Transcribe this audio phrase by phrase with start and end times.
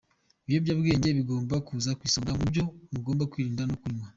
[0.45, 2.63] Ibiyobyabwenge bigomba kuza ku isonga mu byo
[2.93, 4.09] mugomba kwirinda no kurwanya.